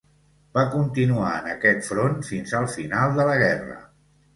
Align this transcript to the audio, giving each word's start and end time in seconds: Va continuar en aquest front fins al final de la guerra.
Va 0.57 0.63
continuar 0.75 1.29
en 1.41 1.51
aquest 1.53 1.87
front 1.93 2.19
fins 2.33 2.59
al 2.65 2.69
final 2.77 3.19
de 3.23 3.33
la 3.33 3.41
guerra. 3.49 3.83